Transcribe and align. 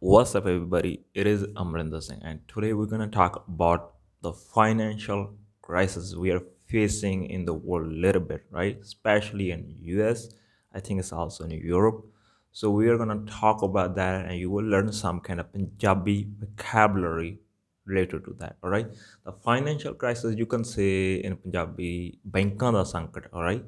What's 0.00 0.36
up, 0.36 0.46
everybody? 0.46 1.00
It 1.12 1.26
is 1.26 1.42
Amrinder 1.56 2.00
Singh, 2.00 2.20
and 2.22 2.38
today 2.46 2.72
we're 2.72 2.86
to 2.86 3.08
talk 3.08 3.44
about 3.48 3.94
the 4.22 4.32
financial 4.32 5.34
crisis 5.60 6.14
we 6.14 6.30
are 6.30 6.40
facing 6.68 7.26
in 7.26 7.44
the 7.44 7.52
world 7.52 7.90
a 7.90 7.96
little 7.96 8.22
bit, 8.22 8.44
right? 8.52 8.78
Especially 8.80 9.50
in 9.50 9.74
US. 9.96 10.28
I 10.72 10.78
think 10.78 11.00
it's 11.00 11.12
also 11.12 11.42
in 11.42 11.50
Europe. 11.50 12.06
So 12.52 12.70
we 12.70 12.88
are 12.88 12.96
to 12.96 13.24
talk 13.28 13.62
about 13.62 13.96
that, 13.96 14.26
and 14.26 14.38
you 14.38 14.50
will 14.52 14.64
learn 14.64 14.92
some 14.92 15.18
kind 15.18 15.40
of 15.40 15.52
Punjabi 15.52 16.28
vocabulary 16.38 17.40
related 17.84 18.24
to 18.26 18.36
that. 18.38 18.54
All 18.62 18.70
right. 18.70 18.86
The 19.24 19.32
financial 19.32 19.94
crisis 19.94 20.36
you 20.38 20.46
can 20.46 20.62
say 20.62 21.16
in 21.16 21.38
Punjabi, 21.38 22.20
bankan 22.30 22.74
da 22.74 22.84
sankat. 22.84 23.26
All 23.32 23.42
right. 23.42 23.64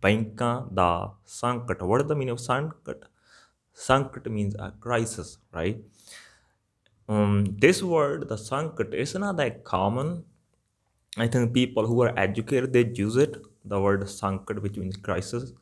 Bankan 0.00 0.74
da 0.74 1.10
sankat. 1.26 1.82
What 1.82 2.00
is 2.00 2.08
the 2.08 2.16
meaning 2.16 2.32
of 2.32 2.38
sankat? 2.38 3.02
Sankat 3.74 4.26
means 4.30 4.54
a 4.54 4.72
crisis, 4.80 5.38
right? 5.52 5.82
Um, 7.08 7.56
this 7.58 7.82
word, 7.82 8.28
the 8.28 8.36
sankat, 8.36 8.94
is 8.94 9.14
not 9.14 9.36
that 9.36 9.64
common. 9.64 10.24
I 11.16 11.26
think 11.28 11.52
people 11.52 11.86
who 11.86 12.02
are 12.02 12.18
educated 12.18 12.72
they 12.72 12.86
use 12.86 13.16
it. 13.16 13.36
The 13.64 13.80
word 13.80 14.02
sankat, 14.02 14.62
which 14.62 14.76
means 14.76 14.96
crisis. 14.96 15.52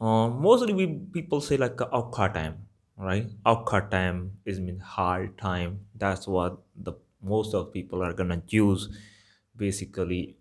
Um, 0.00 0.40
mostly 0.42 0.74
we 0.74 0.86
people 0.86 1.40
say 1.40 1.56
like 1.56 1.76
aukha 1.76 2.32
time, 2.32 2.66
right? 2.96 3.28
Aukha 3.44 3.90
time 3.90 4.38
is 4.44 4.60
mean 4.60 4.78
hard 4.78 5.36
time. 5.38 5.80
That's 5.94 6.26
what 6.28 6.58
the 6.76 6.92
most 7.22 7.54
of 7.54 7.72
people 7.72 8.02
are 8.02 8.12
gonna 8.12 8.42
use, 8.48 8.88
basically, 9.56 10.36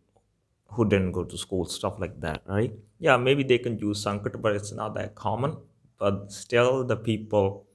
who 0.72 0.86
didn't 0.88 1.13
go 1.13 1.23
to 1.23 1.38
school, 1.38 1.66
stuff 1.66 1.99
like 1.99 2.20
that, 2.22 2.44
right? 2.45 2.73
Yeah, 2.99 3.17
maybe 3.17 3.44
they 3.44 3.58
can 3.58 3.80
use 3.80 4.03
sankat, 4.03 4.41
but 4.41 4.55
it's 4.55 4.72
not 4.73 4.94
that 4.95 5.16
common 5.16 5.58
but 5.98 6.31
still 6.31 6.84
the 6.84 6.95
people 6.95 7.66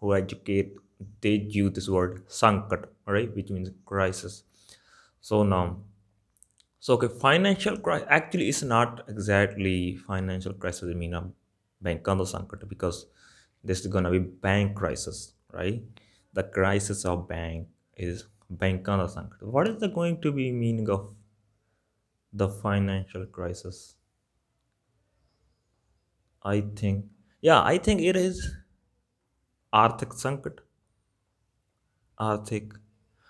who 0.00 0.14
educate 0.14 0.76
they 1.20 1.34
use 1.60 1.72
this 1.72 1.88
word 1.88 2.22
sankat 2.28 2.86
right 3.06 3.34
which 3.34 3.50
means 3.50 3.70
crisis. 3.84 4.44
So 5.20 5.42
now 5.42 5.78
so 6.78 6.94
okay 6.94 7.08
financial 7.08 7.76
crisis 7.76 8.06
actually 8.10 8.48
it's 8.48 8.62
not 8.62 9.04
exactly 9.08 9.96
financial 9.96 10.52
crisis 10.52 10.88
i 10.90 10.94
mean 10.94 11.14
a 11.14 11.22
bank 11.82 12.04
sankat 12.04 12.68
because 12.68 13.06
this 13.64 13.80
is 13.80 13.88
gonna 13.88 14.10
be 14.10 14.18
bank 14.18 14.76
crisis 14.76 15.32
right? 15.56 15.82
The 16.32 16.42
crisis 16.42 17.04
of 17.04 17.28
bank 17.28 17.68
is 17.96 18.24
bank 18.50 18.84
sankat. 18.86 19.42
What 19.42 19.68
is 19.68 19.80
the 19.80 19.88
going 19.88 20.20
to 20.22 20.32
be 20.32 20.52
meaning 20.52 20.88
of 20.90 21.14
the 22.32 22.48
financial 22.48 23.26
crisis? 23.26 23.94
I 26.42 26.60
think 26.76 27.06
yeah, 27.40 27.62
I 27.62 27.78
think 27.78 28.00
it 28.00 28.16
is 28.16 28.54
Arthik 29.72 30.12
Sankat. 30.14 30.58
Arthik. 32.18 32.72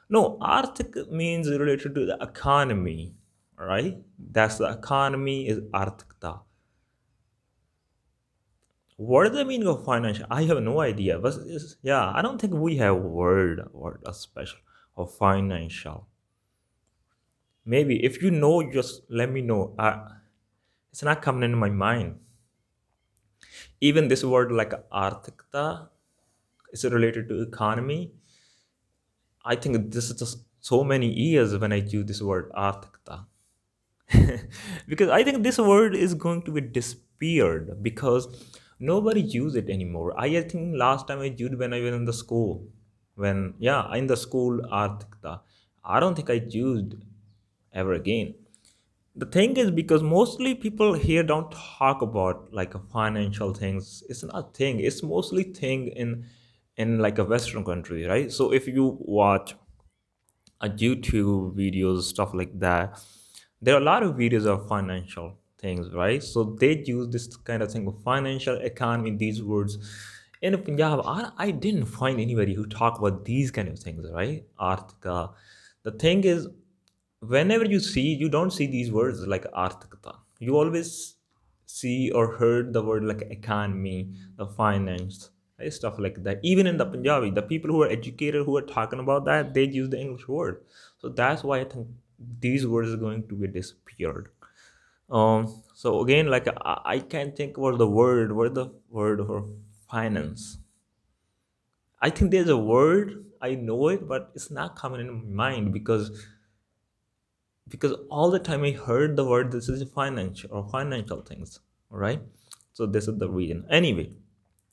No, 0.09 0.39
Arthik 0.41 1.11
means 1.11 1.51
related 1.51 1.95
to 1.97 2.07
the 2.07 2.17
economy, 2.21 3.15
right? 3.59 3.97
That's 4.19 4.59
the 4.59 4.71
economy 4.71 5.49
is 5.49 5.61
Arthikta. 5.75 6.41
What 8.97 9.25
does 9.25 9.37
the 9.37 9.45
meaning 9.45 9.69
of 9.69 9.85
financial? 9.85 10.27
I 10.31 10.45
have 10.45 10.63
no 10.63 10.81
idea. 10.81 11.19
But 11.19 11.35
yeah, 11.83 12.13
I 12.15 12.23
don't 12.23 12.41
think 12.41 12.55
we 12.55 12.77
have 12.77 12.97
word 12.97 13.69
or 13.73 14.01
a 14.07 14.15
special 14.15 14.59
of 14.97 15.13
financial. 15.15 16.07
Maybe 17.65 18.03
if 18.05 18.23
you 18.23 18.31
know, 18.31 18.63
just 18.71 19.03
let 19.11 19.31
me 19.31 19.43
know. 19.43 19.75
Uh, 19.79 20.09
it's 20.93 21.03
not 21.03 21.21
coming 21.21 21.43
in 21.43 21.59
my 21.59 21.69
mind 21.69 22.21
even 23.81 24.09
this 24.09 24.25
word 24.25 24.53
like 24.53 24.73
arthikta 24.91 25.89
is 26.73 26.85
related 26.85 27.29
to 27.29 27.43
economy. 27.43 28.13
I 29.45 29.57
think 29.57 29.93
this 29.93 30.11
is 30.11 30.19
just 30.19 30.47
so 30.61 30.83
many 30.91 31.09
years 31.25 31.57
when 31.63 31.73
i 31.73 31.77
use 31.95 32.07
this 32.11 32.21
word 32.29 32.47
arthikta 32.67 33.17
because 34.93 35.11
i 35.17 35.23
think 35.27 35.43
this 35.43 35.59
word 35.59 35.95
is 36.07 36.15
going 36.25 36.41
to 36.47 36.55
be 36.57 36.63
disappeared 36.79 37.69
because 37.83 38.27
nobody 38.79 39.21
use 39.21 39.55
it 39.55 39.71
anymore. 39.71 40.09
I 40.21 40.41
think 40.43 40.77
last 40.77 41.07
time 41.09 41.21
i 41.21 41.31
used 41.43 41.55
when 41.63 41.73
i 41.73 41.81
was 41.81 41.95
in 41.95 42.05
the 42.05 42.13
school 42.13 42.67
when 43.15 43.55
yeah 43.59 43.95
in 44.01 44.09
the 44.13 44.17
school 44.25 44.59
arthikta 44.81 45.41
i 45.85 46.01
don't 46.01 46.17
think 46.17 46.31
i 46.31 46.41
used 46.57 46.97
ever 47.73 47.95
again 48.01 48.35
the 49.17 49.27
thing 49.27 49.57
is 49.57 49.71
because 49.71 50.03
mostly 50.03 50.55
people 50.55 50.93
here 50.93 51.23
don't 51.23 51.51
talk 51.51 52.03
about 52.03 52.53
like 52.53 52.75
financial 52.93 53.55
things. 53.55 54.03
It's 54.09 54.23
not 54.23 54.35
a 54.39 54.53
thing. 54.53 54.81
It's 54.81 55.03
mostly 55.03 55.45
thing 55.45 55.89
in 55.89 56.27
in 56.77 56.99
like 56.99 57.19
a 57.19 57.25
western 57.25 57.65
country 57.65 58.07
right? 58.07 58.31
So 58.31 58.53
if 58.53 58.67
you 58.67 58.99
watch 59.01 59.55
a 60.61 60.69
youtube 60.69 61.55
videos 61.55 62.03
stuff 62.03 62.33
like 62.33 62.59
that 62.59 62.99
there 63.61 63.75
are 63.75 63.81
a 63.81 63.85
lot 63.85 64.03
of 64.03 64.15
videos 64.15 64.47
of 64.47 64.69
financial 64.69 65.39
things 65.59 65.93
right? 65.93 66.23
So 66.23 66.57
they 66.61 66.83
use 66.85 67.09
this 67.09 67.37
kind 67.37 67.63
of 67.63 67.73
thing 67.73 67.87
of 67.87 68.03
financial 68.03 68.57
economy 68.57 69.17
these 69.17 69.43
words. 69.43 69.79
In 70.43 70.57
punjab 70.63 71.01
I, 71.05 71.31
I 71.39 71.51
didn't 71.51 71.87
find 71.87 72.21
anybody 72.21 72.55
who 72.55 72.67
talk 72.67 72.99
about 72.99 73.25
these 73.25 73.51
kind 73.51 73.69
of 73.69 73.79
things 73.79 74.07
right? 74.13 74.45
Artika 74.61 75.33
the 75.83 75.93
thing 75.93 76.25
is 76.25 76.49
whenever 77.21 77.65
you 77.65 77.81
see 77.81 78.15
you 78.15 78.29
don't 78.29 78.53
see 78.53 78.67
these 78.67 78.91
words 78.93 79.27
like 79.27 79.45
arthikta 79.53 80.15
you 80.39 80.57
always 80.57 81.17
see 81.67 82.11
or 82.11 82.37
heard 82.37 82.73
the 82.73 82.83
word 82.83 83.05
like 83.05 83.23
economy 83.31 84.13
the 84.37 84.47
finance 84.47 85.31
right? 85.59 85.73
stuff 85.73 85.99
like 85.99 86.23
that. 86.23 86.39
Even 86.43 86.67
in 86.67 86.77
the 86.77 86.87
punjabi 86.87 87.31
the 87.31 87.43
people 87.43 87.71
who 87.71 87.83
are 87.83 87.89
educated 87.89 88.45
who 88.45 88.57
are 88.57 88.63
talking 88.63 89.01
about 89.01 89.25
that 89.25 89.55
they 89.55 89.65
use 89.65 89.89
the 89.89 90.01
english 90.01 90.29
word. 90.29 90.63
So 90.99 91.09
that's 91.09 91.43
why 91.43 91.61
i 91.61 91.65
think 91.65 91.89
these 92.41 92.67
words 92.67 92.93
are 92.93 92.97
going 92.97 93.27
to 93.29 93.35
be 93.35 93.47
disappeared. 93.49 94.29
Um 95.11 95.63
so 95.75 96.01
again 96.01 96.29
like 96.29 96.49
i, 96.49 96.81
I 96.85 96.99
can't 96.99 97.37
think 97.37 97.59
what 97.59 97.79
the 97.79 97.89
word 97.89 98.33
what 98.33 98.55
the 98.55 98.71
word 98.91 99.27
for 99.27 99.45
finance. 99.91 100.59
I 102.01 102.11
think 102.11 102.31
there's 102.31 102.49
a 102.49 102.57
word 102.57 103.25
i 103.43 103.55
know 103.55 103.89
it 103.89 104.07
but 104.09 104.31
it's 104.35 104.51
not 104.51 104.77
coming 104.77 105.01
in 105.01 105.09
my 105.13 105.51
mind 105.51 105.73
because 105.73 106.11
because 107.69 107.95
all 108.11 108.31
the 108.31 108.39
time 108.39 108.63
I 108.65 108.71
heard 108.73 109.17
the 109.17 109.25
word 109.25 109.53
this 109.53 109.69
is 109.69 109.83
financial 109.91 110.51
or 110.53 110.69
financial 110.69 111.23
things, 111.23 111.61
right? 111.91 112.21
So 112.73 112.87
this 112.87 113.09
is 113.09 113.19
the 113.19 113.29
reason. 113.29 113.65
Anyway, 113.71 114.11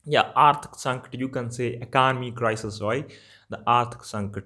yeah, 0.06 0.32
Arthik 0.36 0.76
Sankat, 0.76 1.18
you 1.18 1.30
can 1.30 1.50
say 1.52 1.68
economy 1.68 2.32
crisis, 2.32 2.82
right? 2.82 3.10
The 3.50 3.64
Arthik 3.66 4.04
Sankat, 4.04 4.44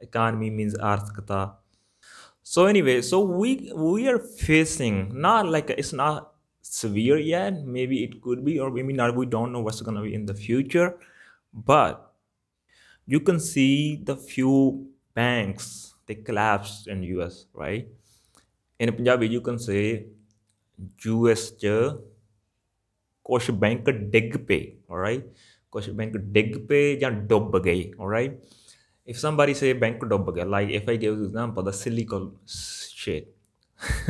economy 0.00 0.50
means 0.50 0.74
Arthikata. 0.76 1.54
So 2.42 2.66
anyway, 2.66 3.02
so 3.02 3.20
we 3.20 3.72
we 3.74 4.08
are 4.08 4.18
facing 4.18 5.20
not 5.20 5.48
like 5.48 5.70
it's 5.70 5.92
not 5.92 6.32
severe 6.60 7.18
yet. 7.18 7.64
Maybe 7.64 8.02
it 8.02 8.20
could 8.20 8.44
be, 8.44 8.58
or 8.58 8.70
maybe 8.70 8.92
not. 8.92 9.14
We 9.14 9.26
don't 9.26 9.52
know 9.52 9.60
what's 9.60 9.80
gonna 9.80 10.02
be 10.02 10.14
in 10.14 10.26
the 10.26 10.34
future, 10.34 10.98
but 11.54 12.12
you 13.06 13.20
can 13.20 13.38
see 13.38 13.96
the 14.02 14.16
few 14.16 14.88
banks 15.14 15.91
they 16.11 16.15
collapsed 16.15 16.87
in 16.87 17.03
US, 17.03 17.45
right? 17.53 17.87
In 18.79 18.93
Punjabi, 18.93 19.27
you 19.27 19.41
can 19.41 19.57
say 19.59 20.07
US 21.05 21.51
ਚ 21.61 21.67
ਕੁਝ 23.23 23.51
bank 23.51 23.89
ਡਿੱਗ 23.89 24.37
ਪਏ 24.47 24.59
alright 24.91 25.21
ਕੁਝ 25.69 25.89
bank 25.89 26.17
ਡਿੱਗ 26.17 26.55
ਪਏ 26.67 26.95
ਜਾਂ 26.99 27.11
ਡੁੱਬ 27.31 27.57
ਗਏ 27.63 27.91
alright 27.99 28.37
if 29.11 29.19
somebody 29.23 29.55
say 29.61 29.73
bank 29.83 30.05
ਡੁੱਬ 30.09 30.33
ਗਿਆ 30.35 30.45
like 30.45 30.71
if 30.79 30.91
I 30.93 30.95
give 31.03 31.17
the 31.17 31.27
example 31.29 31.67
the 31.69 31.73
silicon 31.79 32.29
shit 33.01 33.25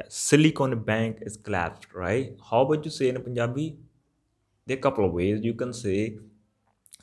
yeah 0.00 0.10
silicon 0.18 0.76
bank 0.90 1.24
is 1.30 1.38
collapsed 1.48 1.88
right 2.02 2.44
how 2.50 2.60
about 2.66 2.86
you 2.88 2.94
say 2.98 3.08
in 3.14 3.20
Punjabi 3.28 3.66
there 4.66 4.76
are 4.76 4.80
a 4.80 4.84
couple 4.88 5.08
of 5.08 5.16
ways 5.20 5.48
you 5.48 5.54
can 5.62 5.72
say 5.80 5.96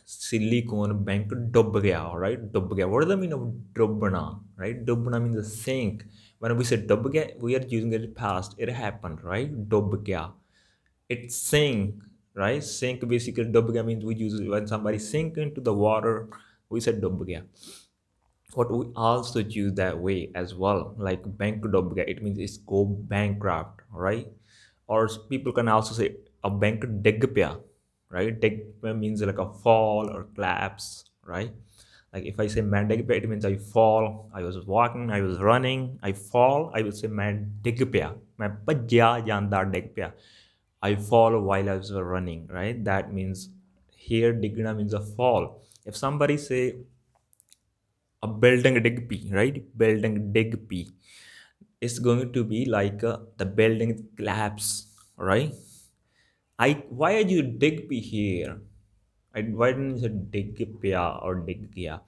silicon 0.04 1.04
bank 1.04 1.32
dub 1.50 1.72
gaya 1.82 2.16
right? 2.16 2.52
Dub 2.52 2.70
gaya. 2.76 2.86
Does 2.88 3.08
the 3.08 3.16
mean 3.16 3.32
of 3.32 3.52
dubna 3.72 4.40
right? 4.56 4.84
Dubna 4.84 5.22
means 5.22 5.36
the 5.36 5.44
sink. 5.44 6.04
When 6.38 6.56
we 6.56 6.64
say 6.64 6.76
dub 6.76 7.10
gaya 7.12 7.32
we 7.38 7.56
are 7.56 7.66
using 7.66 7.92
it 7.92 8.14
past. 8.14 8.54
It 8.58 8.68
happened 8.68 9.22
right? 9.24 9.50
Dub 9.68 10.04
gaya. 10.04 10.30
It 11.08 11.32
sink, 11.32 12.02
right? 12.34 12.62
Sink 12.62 13.06
basically 13.08 13.44
dub 13.44 13.72
gaya 13.72 13.84
means 13.84 14.04
we 14.04 14.14
use 14.14 14.40
when 14.40 14.66
somebody 14.66 14.98
sink 14.98 15.38
into 15.38 15.60
the 15.60 15.74
water 15.74 16.28
we 16.68 16.80
said 16.80 17.00
dub 17.00 17.26
gaya. 17.26 17.44
What 18.54 18.70
we 18.70 18.86
also 18.96 19.40
use 19.40 19.74
that 19.74 19.98
way 19.98 20.30
as 20.34 20.54
well 20.54 20.94
like 20.96 21.22
bank 21.38 21.62
dub 21.72 21.94
gaya 21.96 22.06
it 22.08 22.22
means 22.22 22.38
it's 22.38 22.56
go 22.58 22.84
bankrupt 22.84 23.82
right? 23.90 24.28
Or 24.86 25.08
people 25.28 25.52
can 25.52 25.68
also 25.68 25.94
say 25.94 26.16
a 26.42 26.50
bank 26.50 26.84
dig 27.02 27.20
pya 27.34 27.60
right? 28.10 28.38
Degpe 28.40 28.96
means 28.98 29.22
like 29.22 29.38
a 29.38 29.48
fall 29.52 30.08
or 30.10 30.24
collapse, 30.34 31.04
right? 31.24 31.52
Like 32.12 32.24
if 32.24 32.38
I 32.38 32.46
say 32.46 32.60
man 32.60 32.88
degpe, 32.88 33.10
it 33.10 33.28
means 33.28 33.44
I 33.44 33.56
fall. 33.56 34.30
I 34.34 34.42
was 34.42 34.64
walking, 34.66 35.10
I 35.10 35.20
was 35.20 35.38
running, 35.40 35.98
I 36.02 36.12
fall. 36.12 36.70
I 36.74 36.82
will 36.82 36.92
say 36.92 37.08
man 37.08 37.52
degpya. 37.62 38.14
Man 38.38 38.58
pajya 38.66 39.26
yanda 39.26 39.64
degpya. 39.74 40.12
I 40.82 40.94
fall 40.96 41.40
while 41.40 41.68
I 41.70 41.76
was 41.76 41.92
running, 41.92 42.46
right? 42.48 42.82
That 42.84 43.12
means 43.12 43.48
here 43.96 44.32
digna 44.32 44.74
means 44.74 44.92
a 44.92 45.00
fall 45.00 45.62
if 45.86 45.96
somebody 45.96 46.36
say 46.36 46.74
a 48.26 48.28
building 48.42 48.76
dig 48.86 48.98
p 49.08 49.18
right 49.38 49.56
building 49.82 50.14
dig 50.36 50.52
p 50.68 50.80
it's 51.80 51.98
going 52.08 52.32
to 52.36 52.42
be 52.52 52.60
like 52.76 53.04
uh, 53.04 53.18
the 53.40 53.46
building 53.60 53.92
collapse 54.16 54.68
right 55.30 55.54
i 56.58 56.72
why 56.88 57.22
did 57.22 57.30
you 57.30 57.42
dig 57.42 57.88
p 57.88 58.00
here? 58.00 58.60
I, 59.34 59.42
why 59.42 59.72
didn't 59.72 59.96
you 59.96 60.00
say 60.02 60.08
dig 60.08 60.80
pya 60.80 61.22
or 61.22 61.34
dig 61.34 61.74
gya? 61.74 62.00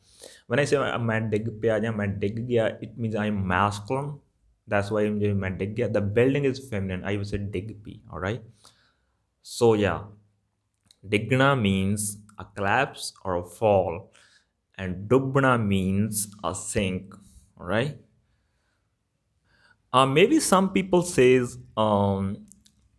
When 0.46 0.60
i 0.60 0.64
say 0.64 0.76
i'm 0.76 1.10
at 1.10 1.30
dig 1.30 1.48
pya 1.60 1.82
या 1.82 1.92
मैं 1.92 2.20
dig 2.20 2.46
gya 2.48 2.82
it 2.82 2.96
means 2.96 3.14
i'm 3.14 3.46
masculine. 3.46 4.20
That's 4.68 4.90
why 4.90 5.02
i'm 5.02 5.18
doing 5.18 5.38
my 5.38 5.50
dig 5.50 5.76
gya. 5.76 5.92
The 5.92 6.00
building 6.00 6.44
is 6.44 6.68
feminine. 6.68 7.04
I 7.04 7.16
would 7.16 7.26
say 7.26 7.38
dig 7.38 7.82
p 7.82 8.00
all 8.12 8.20
right? 8.20 8.42
So 9.42 9.74
yeah. 9.74 10.04
Digna 11.08 11.54
means 11.54 12.18
a 12.38 12.44
collapse 12.44 13.12
or 13.24 13.36
a 13.36 13.44
fall 13.44 14.12
and 14.78 15.08
dubna 15.08 15.54
means 15.64 16.28
a 16.42 16.54
sink 16.54 17.14
all 17.58 17.66
right? 17.66 17.96
Uh, 19.92 20.04
maybe 20.04 20.40
some 20.40 20.70
people 20.70 21.02
says 21.02 21.58
um 21.76 22.45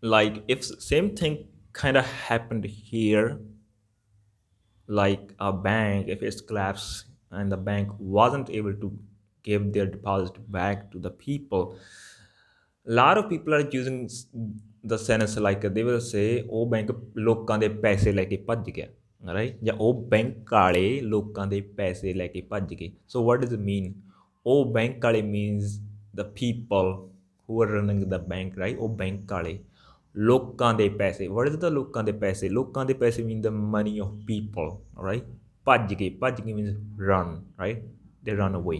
like 0.02 0.42
if 0.48 0.64
same 0.64 1.08
thing 1.16 1.34
kind 1.72 1.96
of 1.96 2.04
happened 2.28 2.64
here 2.90 3.26
like 4.88 5.32
a 5.38 5.52
bank 5.52 6.08
if 6.08 6.22
it's 6.22 6.40
collapsed 6.40 7.04
and 7.30 7.50
the 7.52 7.56
bank 7.56 7.88
wasn't 7.98 8.50
able 8.50 8.74
to 8.74 8.88
give 9.44 9.72
their 9.72 9.86
deposit 9.86 10.34
back 10.50 10.90
to 10.92 10.98
the 10.98 11.10
people 11.10 11.76
a 12.86 12.92
lot 13.00 13.16
of 13.18 13.28
people 13.28 13.54
are 13.54 13.66
using 13.72 14.04
s- 14.04 14.26
the 14.84 14.98
sentence 14.98 15.36
like 15.46 15.62
they 15.76 15.84
will 15.88 16.00
say 16.00 16.26
ਉਹ 16.48 16.66
bank 16.70 16.90
ਲੋਕਾਂ 17.28 17.58
ਦੇ 17.58 17.68
ਪੈਸੇ 17.86 18.12
ਲੈ 18.12 18.24
ਕੇ 18.24 18.36
ਭੱਜ 18.46 18.70
ਗਿਆ 18.70 18.86
right 19.34 19.58
ਜਾਂ 19.64 19.74
ਉਹ 19.80 20.02
bank 20.10 20.52
ਵਾਲੇ 20.52 21.00
ਲੋਕਾਂ 21.00 21.46
ਦੇ 21.46 21.60
ਪੈਸੇ 21.76 22.12
ਲੈ 22.14 22.26
ਕੇ 22.26 22.40
ਭੱਜ 22.50 22.74
ਗਏ 22.74 22.90
ਸੋ 23.08 23.24
ਵਾਟ 23.24 23.40
ਡਸ 23.40 23.52
ਇਟ 23.52 23.58
ਮੀਨ 23.70 23.92
ਉਹ 24.46 24.64
ਬੈਂਕ 24.74 25.04
ਵਾਲੇ 25.04 25.22
means 25.22 25.80
the 26.20 26.24
people 26.38 26.88
who 27.48 27.60
are 27.64 27.68
running 27.74 28.00
the 28.14 28.18
bank 28.32 28.56
right 28.62 28.78
ਉਹ 28.78 28.88
ਬੈਂਕ 28.96 29.32
ਵਾਲੇ 29.32 29.58
ਲੋਕਾਂ 30.16 30.74
ਦੇ 30.74 30.88
ਪੈਸੇ 30.88 31.28
what 31.28 31.50
is 31.50 31.56
the 31.64 31.70
ਲੋਕਾਂ 31.70 32.04
ਦੇ 32.04 32.12
ਪੈਸੇ 32.12 32.48
ਲੋਕਾਂ 32.48 32.84
ਦੇ 32.86 32.94
ਪੈਸੇ 32.94 33.22
mean 33.22 33.42
the 33.46 33.52
money 33.74 33.94
of 34.04 34.10
people 34.30 34.70
right 35.08 35.24
ਭੱਜ 35.64 35.94
ਗਏ 35.94 36.08
ਭੱਜ 36.10 36.40
ਗਏ 36.40 36.52
means 36.52 36.74
run 37.10 37.30
right 37.62 37.82
they 38.26 38.36
run 38.40 38.58
away 38.60 38.78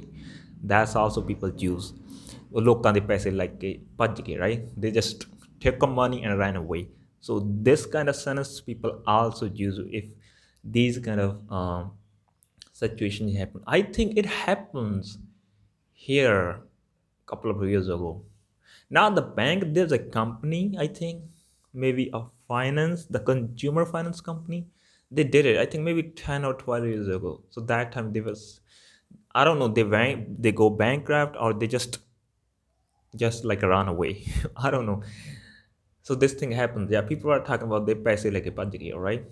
that's 0.73 0.95
also 1.03 1.25
people 1.31 1.55
use 1.73 1.93
ਉਹ 2.53 2.61
ਲੋਕਾਂ 2.61 2.93
ਦੇ 2.93 3.01
ਪੈਸੇ 3.01 3.31
ਲੈ 3.31 3.47
ਕੇ 3.47 3.79
ਭੱਜ 3.99 4.21
ਗਏ 4.23 4.37
right 4.39 4.69
they 4.85 4.93
just 4.99 5.27
took 5.65 5.81
the 5.85 5.91
money 5.97 6.23
and 6.23 6.39
ran 6.43 6.61
away 6.63 6.85
so 7.29 7.41
this 7.69 7.87
kind 7.97 8.13
of 8.13 8.17
sentence 8.21 8.55
people 8.71 8.95
also 9.17 9.51
use 9.65 9.83
if 10.01 10.07
these 10.77 10.99
kind 11.09 11.21
of 11.27 11.31
um, 11.59 11.91
situations 12.81 13.37
happen 13.43 13.63
i 13.79 13.83
think 13.97 14.19
it 14.23 14.27
happens 14.47 15.19
here 16.07 16.49
a 16.51 16.61
couple 17.27 17.51
of 17.51 17.69
years 17.69 17.89
ago. 17.89 18.25
Now 18.90 19.10
the 19.10 19.22
bank, 19.22 19.64
there's 19.74 19.92
a 19.92 20.00
company, 20.00 20.76
I 20.80 20.88
think, 20.88 21.24
maybe 21.74 22.10
a 22.14 22.24
finance, 22.48 23.06
the 23.06 23.20
consumer 23.20 23.86
finance 23.86 24.22
company. 24.22 24.68
They 25.12 25.24
did 25.24 25.46
it, 25.46 25.58
I 25.58 25.66
think 25.66 25.84
maybe 25.84 26.04
10 26.04 26.44
or 26.46 26.54
12 26.54 26.86
years 26.86 27.08
ago. 27.08 27.42
So 27.50 27.62
that 27.62 27.92
time 27.92 28.14
they 28.14 28.22
was 28.22 28.60
I 29.36 29.44
don't 29.46 29.60
know, 29.60 29.68
they 29.70 29.84
bank 29.84 30.28
they 30.40 30.52
go 30.52 30.70
bankrupt 30.70 31.38
or 31.40 31.54
they 31.54 31.68
just 31.68 32.00
just 33.16 33.46
like 33.46 33.62
run 33.64 33.88
away. 33.88 34.26
I 34.58 34.72
don't 34.72 34.86
know. 34.86 35.04
So 36.02 36.16
this 36.16 36.34
thing 36.34 36.52
happens. 36.52 36.90
Yeah, 36.92 37.02
people 37.02 37.32
are 37.32 37.40
talking 37.44 37.68
about 37.68 37.86
they 37.86 37.94
paise 37.96 38.26
like 38.26 38.48
a 38.48 38.52
budget. 38.52 38.96
right? 38.96 39.26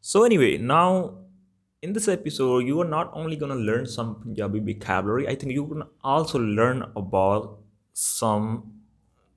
So 0.00 0.24
anyway, 0.24 0.56
now 0.58 1.18
in 1.86 1.92
this 1.92 2.08
episode, 2.08 2.66
you 2.66 2.80
are 2.82 2.90
not 2.92 3.10
only 3.14 3.36
gonna 3.36 3.54
learn 3.54 3.86
some 3.86 4.16
Punjabi 4.22 4.60
vocabulary. 4.68 5.28
I 5.28 5.36
think 5.36 5.52
you 5.52 5.66
can 5.66 5.84
also 6.02 6.38
learn 6.38 6.82
about 6.96 7.58
some 7.92 8.48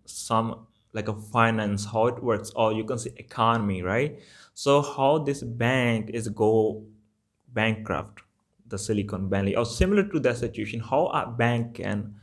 some 0.05 0.65
like 0.93 1.07
a 1.07 1.13
finance, 1.13 1.85
how 1.85 2.07
it 2.07 2.23
works, 2.23 2.51
or 2.55 2.73
you 2.73 2.83
can 2.83 2.97
say 2.97 3.11
economy, 3.17 3.83
right? 3.83 4.17
So 4.55 4.81
how 4.81 5.19
this 5.19 5.43
bank 5.43 6.09
is 6.21 6.27
go 6.29 6.83
bankrupt, 7.53 8.23
the 8.67 8.79
Silicon 8.79 9.29
Valley, 9.29 9.55
or 9.55 9.65
similar 9.65 10.03
to 10.15 10.19
that 10.21 10.37
situation, 10.37 10.79
how 10.79 11.05
a 11.19 11.27
bank 11.29 11.75
can 11.75 12.15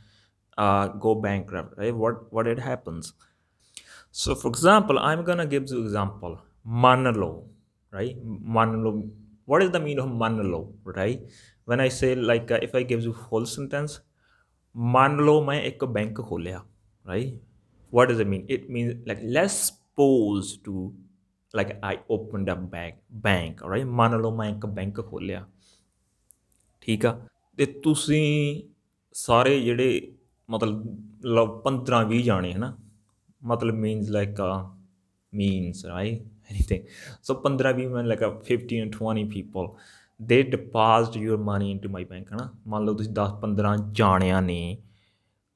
uh, 0.57 0.89
go 1.05 1.15
bankrupt, 1.15 1.77
right? 1.77 1.95
What 1.95 2.33
what 2.33 2.47
it 2.47 2.59
happens? 2.59 3.13
So, 4.11 4.35
for 4.35 4.49
example, 4.49 4.99
I'm 4.99 5.23
gonna 5.23 5.45
give 5.45 5.69
you 5.69 5.81
example. 5.85 6.41
Manalo, 6.67 7.45
right? 7.91 8.17
Manalo. 8.25 9.09
what 9.47 9.63
is 9.65 9.71
the 9.75 9.81
meaning 9.85 10.03
of 10.05 10.11
manlo 10.23 10.61
right 10.99 11.21
when 11.69 11.79
i 11.85 11.89
say 11.99 12.11
like 12.31 12.49
uh, 12.51 12.59
if 12.67 12.73
i 12.79 12.83
gives 12.91 13.05
you 13.09 13.13
full 13.27 13.45
sentence 13.55 13.93
manlo 14.95 15.35
main 15.49 15.61
ek 15.71 15.83
bank 15.97 16.21
kholiya 16.29 16.61
right 17.11 17.33
what 17.93 18.09
does 18.11 18.21
it 18.25 18.29
mean 18.33 18.45
it 18.57 18.63
means 18.75 18.93
like 19.09 19.21
let's 19.37 19.57
suppose 19.67 20.47
to 20.65 20.73
like 21.53 21.71
i 21.91 21.93
opened 22.15 22.49
a 22.55 22.57
bank 22.73 22.95
bank 23.27 23.63
all 23.63 23.71
right 23.75 23.87
manlo 24.01 24.31
main 24.41 24.55
ek 24.57 24.67
bank 24.79 25.03
kholiya 25.11 25.43
ਠੀਕ 26.81 27.05
ਆ 27.05 27.11
ਤੇ 27.57 27.65
ਤੁਸੀਂ 27.83 28.25
ਸਾਰੇ 29.13 29.59
ਜਿਹੜੇ 29.61 29.87
ਮਤਲਬ 30.49 30.83
15 31.65 31.97
20 32.09 32.21
ਜਾਣੇ 32.23 32.51
ਹਨਾ 32.53 32.75
ਮਤਲਬ 33.51 33.75
means 33.75 34.09
like 34.09 34.39
uh 34.41 34.51
means 35.33 35.85
right 35.85 36.21
anything 36.51 36.83
so 37.21 37.35
15 37.35 37.57
20 37.57 37.87
ਮੈਂ 37.93 38.03
like 38.03 38.25
a 38.27 38.31
15 38.49 38.83
and 38.85 38.97
20 38.97 39.25
people 39.35 39.69
they 40.19 40.41
deposit 40.55 41.17
your 41.27 41.39
money 41.51 41.69
into 41.75 41.93
my 41.95 42.03
bank 42.11 42.33
ਹਨਾ 42.33 42.49
ਮੰਨ 42.67 42.85
ਲਓ 42.85 42.93
ਤੁਸੀਂ 42.93 43.11
10 43.21 43.39
15 43.45 43.77
ਜਾਣਿਆਂ 43.91 44.41
ਨੇ 44.41 44.77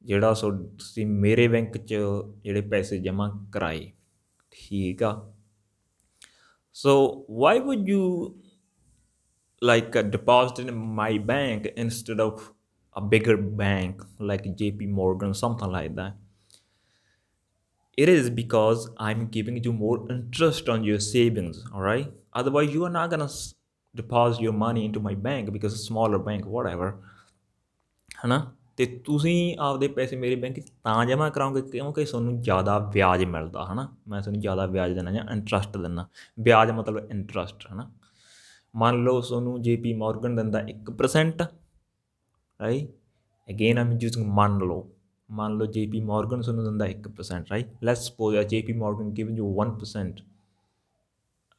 ਜਿਹੜਾ 0.04 0.34
ਸੋ 0.34 0.52
ਤੁਸੀਂ 0.52 1.06
ਮੇਰੇ 1.26 1.48
ਬੈਂਕ 1.48 1.78
'ਚ 1.78 1.96
ਜਿਹੜੇ 2.44 2.62
ਪੈਸੇ 2.62 2.98
ਜਮ੍ਹਾਂ 2.98 3.30
ਕਰਾਏ 3.52 3.92
ਠੀਕ 4.52 5.04
ਆ 5.04 5.14
so 6.76 6.92
why 7.42 7.54
would 7.68 7.90
you 7.92 8.04
like 9.62 9.96
uh, 9.96 10.02
deposit 10.02 10.60
in 10.60 10.74
my 10.74 11.18
bank 11.32 11.68
instead 11.76 12.20
of 12.20 12.54
a 12.96 13.02
bigger 13.02 13.38
bank 13.38 14.02
like 14.20 14.44
JP 14.44 14.90
Morgan, 14.90 15.34
something 15.34 15.70
like 15.70 15.96
that. 15.96 16.16
It 17.98 18.10
is 18.10 18.30
because 18.30 18.84
I'm 19.00 19.28
giving 19.28 19.58
you 19.64 19.74
more 19.74 19.98
interest 20.12 20.70
on 20.70 20.84
your 20.84 21.00
savings, 21.00 21.58
all 21.74 21.82
right? 21.82 22.12
Otherwise, 22.34 22.74
you 22.74 22.86
are 22.86 22.94
not 22.94 23.10
gonna 23.10 23.26
s- 23.26 23.54
deposit 23.96 24.42
your 24.42 24.54
money 24.54 24.84
into 24.86 25.00
my 25.00 25.14
bank 25.28 25.52
because 25.52 25.74
it's 25.74 25.84
a 25.84 25.94
smaller 25.94 26.20
bank, 26.20 26.46
whatever. 26.58 26.92
ਹਨਾ 28.26 28.52
ਤੇ 28.78 28.86
ਤੁਸੀਂ 29.06 29.56
ਆਪਦੇ 29.60 29.88
ਪੈਸੇ 29.88 30.16
ਮੇਰੇ 30.16 30.36
bank 30.36 30.60
'ਚ 30.60 30.70
ਤਾਂ 30.84 31.06
ਜਮ੍ਹਾਂ 31.06 31.30
ਕਰਾਓਗੇ 31.32 31.62
ਕਿਉਂਕਿ 31.62 32.06
ਤੁਹਾਨੂੰ 32.06 32.42
ਜ਼ਿਆਦਾ 32.42 32.78
ਵਿਆਜ 32.94 33.24
ਮਿਲਦਾ 33.26 33.66
ਹਨਾ 33.66 33.88
ਮੈਂ 34.08 34.22
ਤੁਹਾਨੂੰ 34.22 34.42
ਜ਼ਿਆਦਾ 34.42 34.66
ਵਿਆਜ 34.66 34.94
ਦਿੰਦਾ 34.94 35.12
ਜਾਂ 35.12 35.24
ਇੰਟਰਸਟ 35.32 35.78
ਦਿੰਦਾ 35.78 36.08
ਵਿਆਜ 36.40 36.72
ਮਤਲਬ 36.72 37.12
ਇੰਟਰਸਟ 37.12 37.66
ਹਨਾ 37.74 37.92
ਮੰਨ 38.76 39.04
ਲਓ 39.04 39.22
ਤੁਹਾਨੂੰ 39.22 39.62
ਜੀਪੀ 39.62 39.94
ਮੋਰਗਨ 39.94 40.36
ਦਿੰਦਾ 40.36 40.60
1% 40.68 41.46
ਰਾਈਟ 42.62 42.90
ਅਗੇਨ 43.50 43.78
ਆਮ 43.78 43.92
ਯੂਜ਼ਿੰਗ 43.92 44.28
ਮੰਨ 44.28 44.58
ਲਓ 44.58 44.90
मान 45.32 45.58
लो 45.60 45.66
जे 45.76 45.86
पी 45.92 46.02
मॉर्गन 46.04 46.42
सुनो 46.42 46.64
धंधा 46.64 46.86
एक 46.86 47.08
percent 47.18 47.52
right 47.52 47.74
let's 47.84 48.08
suppose 48.08 48.36
J 48.50 48.62
P 48.68 48.74
Morgan 48.80 49.12
given 49.14 49.38
you 49.38 49.46
one 49.58 49.72
percent 49.80 50.20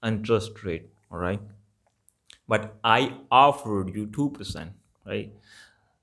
interest 0.02 0.64
rate 0.67 0.91
right 1.14 1.49
but 2.50 2.71
I 2.87 3.11
offered 3.33 3.97
you 3.97 4.07
two 4.17 4.29
percent 4.38 4.73
right 5.09 5.41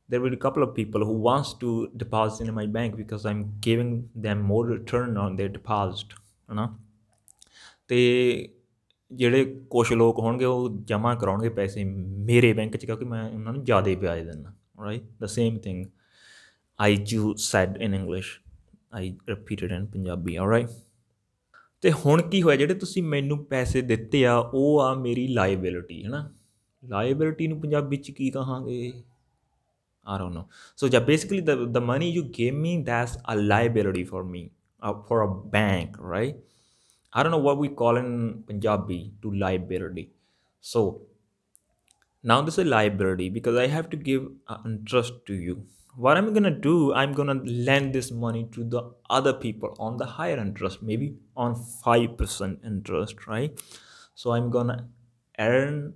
there 0.09 0.21
will 0.21 0.31
be 0.31 0.37
a 0.37 0.41
couple 0.43 0.63
of 0.63 0.69
people 0.75 1.03
who 1.05 1.15
wants 1.23 1.49
to 1.53 1.71
deposit 1.95 2.47
in 2.47 2.53
my 2.53 2.63
bank 2.75 2.95
because 2.95 3.25
i'm 3.25 3.41
giving 3.65 3.91
them 4.19 4.39
more 4.51 4.61
return 4.65 5.19
on 5.23 5.35
their 5.35 5.51
deposit 5.57 6.15
you 6.49 6.55
know 6.59 6.69
ਤੇ 7.87 7.99
ਜਿਹੜੇ 9.11 9.43
ਕੁਝ 9.69 9.91
ਲੋਕ 9.93 10.19
ਹੋਣਗੇ 10.19 10.45
ਉਹ 10.45 10.69
ਜਮ੍ਹਾਂ 10.87 11.15
ਕਰਾਉਣਗੇ 11.15 11.49
ਪੈਸੇ 11.49 11.83
ਮੇਰੇ 12.25 12.51
bank 12.53 12.75
'ਚ 12.77 12.85
ਕਿਉਂਕਿ 12.85 13.05
ਮੈਂ 13.05 13.23
ਉਹਨਾਂ 13.29 13.53
ਨੂੰ 13.53 13.63
ਜ਼ਿਆਦਾ 13.63 13.95
ਵਿਆਜ 13.99 14.25
ਦਿੰਦਾ 14.25 14.53
right 14.83 15.03
the 15.21 15.25
same 15.25 15.57
thing 15.57 15.85
I 16.81 16.97
you 17.11 17.33
said 17.35 17.77
in 17.81 17.93
English 17.95 18.39
I 18.93 19.13
repeated 19.29 19.71
in 19.71 19.85
Punjabi 19.85 20.35
alright 20.35 20.69
ਤੇ 21.81 21.91
ਹੁਣ 22.05 22.21
ਕੀ 22.29 22.41
ਹੋਇਆ 22.43 22.55
ਜਿਹੜੇ 22.55 22.73
ਤੁਸੀਂ 22.73 23.03
ਮੈਨੂੰ 23.03 23.43
ਪੈਸੇ 23.45 23.81
ਦਿੱਤੇ 23.81 24.25
ਆ 24.25 24.37
ਉਹ 24.53 24.79
ਆ 24.81 24.93
ਮੇਰੀ 24.95 25.27
ਲਾਇਬਿਲਿਟੀ 25.27 26.03
ਹੈ 26.03 26.09
ਨਾ 26.09 26.29
ਲਾਇਬਿਲਿਟੀ 26.83 27.47
ਨੂੰ 27.47 27.59
ਪੰਜਾਬੀ 27.61 27.97
ਚ 27.97 28.11
ਕੀ 28.11 28.29
ਕਹਾਂਗੇ 28.31 28.91
I 30.05 30.17
don't 30.17 30.33
know. 30.33 30.47
So 30.75 30.87
yeah, 30.87 30.99
basically 30.99 31.39
the 31.39 31.55
the 31.77 31.81
money 31.81 32.09
you 32.09 32.23
gave 32.37 32.53
me, 32.53 32.81
that's 32.83 33.17
a 33.25 33.35
liability 33.35 34.03
for 34.05 34.23
me, 34.23 34.51
uh, 34.81 34.93
for 35.07 35.21
a 35.21 35.27
bank, 35.55 35.97
right? 36.13 36.37
I 37.13 37.23
don't 37.23 37.31
know 37.31 37.43
what 37.47 37.57
we 37.57 37.69
call 37.69 37.97
in 37.97 38.43
Punjabi 38.47 38.99
to 39.21 39.33
liability. 39.33 40.05
So 40.63 41.01
now 42.23 42.41
this 42.41 42.57
is 42.57 42.65
a 42.65 42.69
liability 42.69 43.29
because 43.29 43.55
I 43.55 43.67
have 43.67 43.89
to 43.91 43.97
give 43.97 44.25
uh, 44.47 44.57
interest 44.65 45.13
to 45.27 45.33
you. 45.33 45.65
What 46.05 46.17
I'm 46.17 46.33
gonna 46.33 46.57
do, 46.65 46.93
I'm 46.93 47.13
gonna 47.13 47.41
lend 47.43 47.93
this 47.93 48.09
money 48.09 48.47
to 48.53 48.63
the 48.63 48.83
other 49.09 49.33
people 49.33 49.75
on 49.79 49.97
the 49.97 50.05
higher 50.05 50.37
interest, 50.37 50.81
maybe 50.81 51.15
on 51.35 51.55
five 51.55 52.17
percent 52.17 52.59
interest, 52.63 53.27
right? 53.27 53.61
so 54.21 54.31
i'm 54.35 54.49
gonna 54.55 54.77
earn 55.47 55.93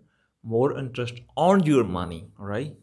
more 0.54 0.68
interest 0.82 1.20
on 1.46 1.64
your 1.70 1.84
money 1.96 2.20
right 2.38 2.76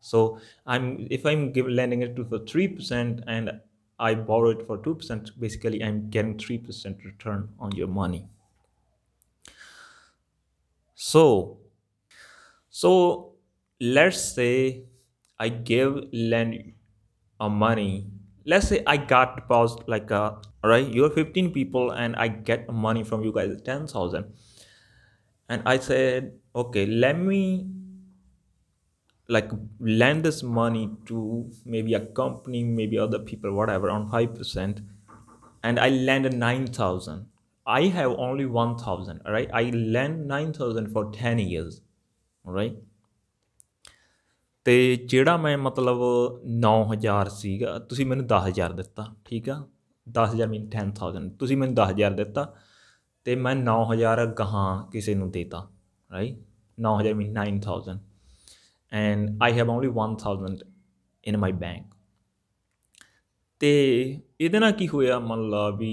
so 0.00 0.20
i'm 0.66 1.06
if 1.18 1.24
i'm 1.30 1.52
give, 1.52 1.68
lending 1.68 2.02
it 2.02 2.14
to 2.16 2.24
for 2.24 2.40
3% 2.40 3.22
and 3.26 3.50
i 3.98 4.14
borrow 4.14 4.50
it 4.50 4.66
for 4.66 4.76
2% 4.78 5.30
basically 5.44 5.82
i'm 5.82 6.10
getting 6.10 6.36
3% 6.36 7.04
return 7.04 7.48
on 7.58 7.72
your 7.80 7.88
money 7.88 8.22
so 10.94 11.24
so 12.82 12.92
let's 13.80 14.22
say 14.34 14.84
i 15.40 15.48
give 15.48 16.04
lend 16.12 16.74
a 17.40 17.48
money. 17.48 18.06
Let's 18.44 18.68
say 18.68 18.82
i 18.86 18.96
got 18.96 19.36
deposit 19.36 19.88
like 19.88 20.10
uh, 20.10 20.32
a 20.62 20.68
right 20.68 20.86
you're 20.86 21.10
15 21.10 21.52
people 21.52 21.90
and 21.90 22.16
i 22.16 22.28
get 22.28 22.68
money 22.72 23.02
from 23.04 23.22
you 23.24 23.32
guys 23.32 23.50
10000 23.62 24.24
and 25.48 25.62
i 25.66 25.78
said 25.78 26.32
okay 26.54 26.86
let 26.86 27.18
me 27.18 27.66
like 29.28 29.50
lend 29.78 30.24
this 30.24 30.42
money 30.42 30.90
to 31.06 31.50
maybe 31.64 31.94
a 31.94 32.00
company 32.20 32.62
maybe 32.64 32.98
other 32.98 33.18
people 33.18 33.52
whatever 33.52 33.90
on 33.90 34.08
5% 34.10 34.80
and 35.62 35.78
i 35.78 35.88
lend 35.88 36.38
9000 36.38 37.26
i 37.66 37.82
have 37.98 38.10
only 38.28 38.46
1000 38.46 39.22
all 39.24 39.32
right 39.32 39.50
i 39.54 39.64
lend 39.70 40.26
9000 40.26 40.92
for 40.92 41.10
10 41.12 41.38
years 41.38 41.80
all 42.44 42.52
right 42.52 42.76
ਅਤੇ 44.62 44.96
ਜਿਹੜਾ 45.06 45.36
ਮੈਂ 45.36 45.56
ਮਤਲਬ 45.58 45.98
ਨੌ 46.46 46.82
ਹਜ਼ਾਰ 46.92 47.28
ਸੀਗਾ, 47.28 47.78
ਤੁਸੀਂ 47.78 48.06
ਮੈਨੂੰ 48.06 48.26
ਦਸ 48.26 48.46
ਹਜ਼ਾਰ 48.48 48.72
ਦਿੱਤਾ, 48.72 49.06
ਠੀਕ 49.24 49.48
ਆ? 49.50 49.62
ਦਸ 50.06 50.32
ਹਜ਼ਾਰ 50.32 50.48
ਮੀਨ 50.48 50.68
ਟੈਨ 50.70 50.90
ਥਾਊਜ਼ੈਂਡ 50.92 51.30
ਤੁਸੀਂ 51.38 51.56
ਮੈਨੂੰ 51.56 51.74
ਦਸ 51.74 51.90
ਹਜ਼ਾਰ 51.90 52.10
ਦਿੱਤਾ 52.12 52.44
ਅਤੇ 52.44 53.34
ਮੈਂ 53.36 53.54
ਨੌ 53.56 53.84
ਹਜ਼ਾਰ 53.92 54.24
ਗਾਹਾਂ 54.38 54.86
ਕਿਸੇ 54.92 55.14
ਨੂੰ 55.14 55.30
ਦੇਤਾ 55.30 55.66
ਰਾਈਟ 56.10 56.38
ਨੌ 56.78 56.98
ਹਜ਼ਾਰ 57.00 57.14
mean 57.14 57.32
nine 57.32 57.60
thousand 57.60 57.98
and 58.92 59.42
I 59.42 59.58
have 59.58 59.70
only 59.70 59.88
one 59.88 60.16
thousand 60.16 60.62
in 61.24 61.36
my 61.36 61.52
bank 61.52 61.94
ਅਤੇ 63.60 63.70
ਇਹਦੇ 64.40 64.58
ਨਾਲ 64.58 64.72
ਕੀ 64.72 64.88
ਹੋਇਆ? 64.88 65.18
ਮੰਨ 65.18 65.48
ਲਾ 65.50 65.68
ਵੀ 65.70 65.92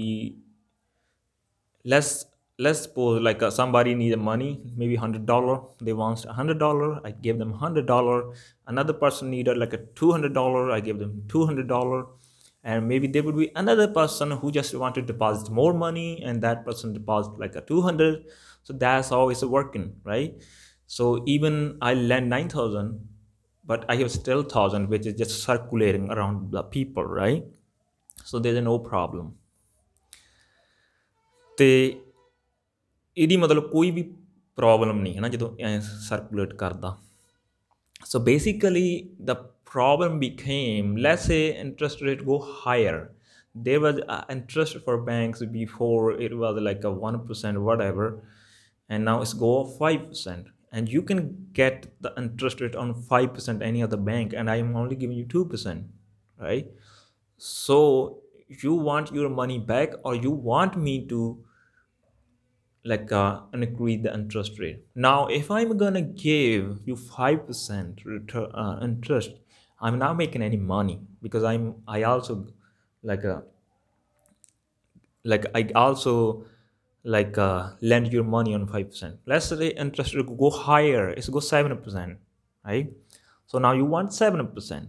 let's 1.84 2.24
let's 2.58 2.82
suppose 2.82 3.20
like 3.22 3.42
uh, 3.42 3.50
somebody 3.50 3.94
needed 3.94 4.18
money 4.18 4.60
maybe 4.76 4.96
hundred 4.96 5.24
dollar 5.26 5.60
they 5.80 5.92
want 5.92 6.24
a 6.24 6.32
hundred 6.32 6.58
dollar 6.58 7.00
i 7.06 7.10
give 7.10 7.38
them 7.38 7.52
hundred 7.52 7.86
dollar 7.86 8.32
another 8.66 8.92
person 8.92 9.30
needed 9.30 9.56
like 9.56 9.72
a 9.72 9.78
two 10.00 10.10
hundred 10.10 10.34
dollar 10.34 10.70
i 10.70 10.80
give 10.80 10.98
them 10.98 11.22
two 11.28 11.46
hundred 11.46 11.68
dollar 11.68 12.06
and 12.64 12.88
maybe 12.88 13.06
there 13.06 13.22
would 13.22 13.36
be 13.36 13.50
another 13.54 13.86
person 13.86 14.32
who 14.32 14.50
just 14.50 14.74
want 14.74 14.94
to 14.94 15.02
deposit 15.02 15.50
more 15.50 15.72
money 15.72 16.22
and 16.24 16.42
that 16.42 16.64
person 16.64 16.92
deposit 16.92 17.38
like 17.38 17.54
a 17.54 17.60
200 17.60 18.24
so 18.64 18.72
that's 18.72 19.10
it's 19.12 19.44
working 19.44 19.94
right 20.04 20.34
so 20.88 21.22
even 21.26 21.76
I 21.82 21.92
lend 21.92 22.30
9,000, 22.30 23.06
but 23.62 23.84
I 23.90 23.96
have 23.96 24.10
still 24.10 24.38
1,000, 24.38 24.88
which 24.88 25.06
is 25.06 25.14
just 25.14 25.42
circulating 25.42 26.10
around 26.10 26.50
the 26.50 26.62
people, 26.62 27.04
right? 27.04 27.44
So 28.24 28.38
there's 28.38 28.64
no 28.64 28.78
problem. 28.78 29.36
ਤੇ 31.58 31.68
ਇਹਦੀ 33.17 33.37
ਮਤਲਬ 33.37 33.69
ਕੋਈ 33.71 33.91
ਵੀ 33.91 34.03
problem 34.55 35.01
ਨਹੀਂ 35.01 35.15
ਹੈ 35.15 35.21
ਨਾ 35.21 35.27
ਜਦੋਂ 35.27 35.49
ਐ 35.65 35.79
circulate 35.79 36.53
ਕਰਦਾ 36.63 36.97
so 38.11 38.19
basically 38.19 38.87
the 39.27 39.35
problem 39.73 40.15
became 40.23 40.89
let's 41.03 41.27
say 41.29 41.37
interest 41.59 42.01
rate 42.07 42.23
go 42.29 42.39
higher 42.39 42.97
there 43.67 43.79
was 43.79 44.01
uh, 44.07 44.23
interest 44.29 44.77
for 44.87 44.97
banks 44.97 45.43
before 45.53 46.11
it 46.11 46.35
was 46.35 46.59
like 46.67 46.83
a 46.83 46.93
1% 47.11 47.61
whatever 47.69 48.07
and 48.89 49.05
now 49.05 49.21
it's 49.21 49.33
go 49.33 49.53
5% 49.79 50.45
and 50.71 50.89
you 50.89 51.01
can 51.01 51.47
get 51.53 51.87
the 52.01 52.11
interest 52.17 52.59
rate 52.61 52.75
on 52.75 52.93
5% 52.93 53.61
any 53.61 53.83
other 53.83 53.97
bank 53.97 54.33
and 54.33 54.49
i'm 54.49 54.75
only 54.75 54.95
giving 54.95 55.17
you 55.17 55.25
2% 55.25 55.83
right 56.39 56.67
so 57.37 58.19
you 58.47 58.73
want 58.73 59.11
your 59.11 59.29
money 59.29 59.59
back 59.59 59.93
or 60.03 60.15
you 60.15 60.31
want 60.31 60.75
me 60.75 61.05
to 61.07 61.21
like 62.88 63.12
uh, 63.12 63.40
increase 63.52 64.02
the 64.02 64.12
interest 64.14 64.58
rate. 64.58 64.80
Now 64.94 65.26
if 65.26 65.50
i'm 65.50 65.76
gonna 65.76 66.02
give 66.02 66.80
you 66.86 66.96
5% 66.96 68.04
return 68.04 68.50
uh, 68.54 68.78
interest 68.82 69.32
i'm 69.80 69.98
not 69.98 70.16
making 70.16 70.42
any 70.42 70.56
money 70.56 71.00
because 71.22 71.44
i'm 71.44 71.74
i 71.86 72.02
also 72.02 72.46
like 73.02 73.24
a 73.24 73.34
uh, 73.34 73.40
like 75.24 75.46
i 75.54 75.62
also 75.74 76.44
like 77.04 77.38
uh, 77.38 77.70
lend 77.80 78.12
your 78.12 78.24
money 78.24 78.54
on 78.54 78.66
5% 78.66 79.18
let's 79.26 79.46
say 79.46 79.68
interest 79.68 80.14
rate 80.14 80.38
go 80.44 80.50
higher 80.50 81.08
it's 81.10 81.28
go 81.28 81.40
7% 81.40 82.16
right? 82.64 82.92
So 83.46 83.58
now 83.58 83.72
you 83.72 83.84
want 83.84 84.10
7% 84.10 84.88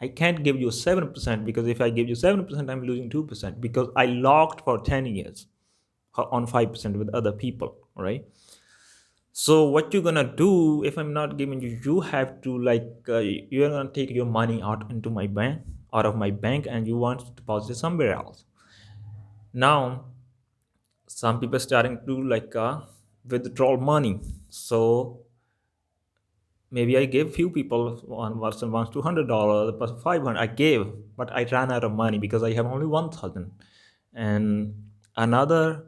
i 0.00 0.08
can't 0.08 0.42
give 0.42 0.60
you 0.60 0.68
7% 0.68 1.44
because 1.44 1.66
if 1.66 1.80
i 1.80 1.90
give 1.90 2.08
you 2.08 2.14
7% 2.14 2.70
i'm 2.70 2.82
losing 2.82 3.10
2% 3.10 3.60
because 3.60 3.88
i 3.96 4.06
locked 4.06 4.64
for 4.64 4.78
10 4.78 5.06
years 5.06 5.46
on 6.18 6.46
5% 6.46 6.96
with 6.96 7.08
other 7.14 7.32
people 7.32 7.76
right? 7.96 8.24
So 9.32 9.68
what 9.68 9.94
you're 9.94 10.02
gonna 10.02 10.36
do 10.36 10.84
if 10.84 10.98
i'm 10.98 11.12
not 11.14 11.36
giving 11.38 11.60
you 11.62 11.70
you 11.84 12.00
have 12.00 12.40
to 12.42 12.58
like 12.58 12.88
uh, 13.08 13.18
you're 13.18 13.70
gonna 13.70 13.90
take 13.98 14.10
your 14.10 14.26
money 14.26 14.60
out 14.62 14.90
into 14.90 15.10
my 15.10 15.26
bank 15.26 15.62
out 15.94 16.04
of 16.06 16.16
my 16.16 16.30
bank 16.30 16.66
and 16.68 16.86
you 16.86 16.96
want 16.98 17.20
to 17.20 17.30
deposit 17.32 17.76
somewhere 17.76 18.12
else. 18.12 18.44
Now 19.52 20.06
some 21.06 21.40
people 21.40 21.58
starting 21.60 21.98
to 22.06 22.22
like 22.22 22.54
uh, 22.56 22.80
withdraw 23.26 23.76
money. 23.76 24.20
So 24.48 25.26
maybe 26.70 26.96
i 26.98 27.04
gave 27.04 27.34
few 27.34 27.48
people 27.50 27.96
one 28.06 28.38
person 28.40 28.70
wants 28.70 28.90
200 28.90 29.26
dollar 29.28 29.66
the 29.66 29.72
person 29.72 29.98
500 29.98 30.38
i 30.38 30.46
gave 30.46 30.86
but 31.16 31.32
i 31.32 31.44
ran 31.44 31.72
out 31.72 31.84
of 31.84 31.92
money 31.92 32.18
because 32.18 32.42
i 32.42 32.52
have 32.52 32.66
only 32.66 32.86
1000 32.86 33.50
and 34.14 34.74
another 35.16 35.86